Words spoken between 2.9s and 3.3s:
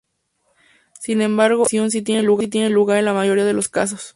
en la